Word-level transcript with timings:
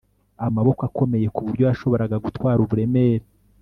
Amaboko 0.45 0.81
akomeye 0.89 1.27
kuburyo 1.35 1.63
yashoboraga 1.69 2.17
gutwara 2.25 2.59
uburemere 2.65 3.25